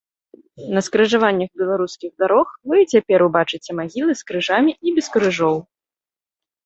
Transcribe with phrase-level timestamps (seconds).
[0.75, 5.55] На скрыжаваннях беларускіх дарог вы і цяпер убачыце магілы з крыжамі і без крыжоў.